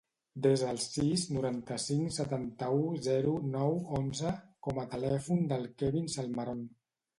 Desa 0.43 0.69
el 0.75 0.79
sis, 0.83 1.25
noranta-cinc, 1.35 2.15
setanta-u, 2.15 2.81
zero, 3.09 3.35
nou, 3.57 3.77
onze 4.01 4.33
com 4.69 4.83
a 4.83 4.89
telèfon 4.97 5.47
del 5.55 5.71
Kevin 5.83 6.13
Salmeron. 6.19 6.69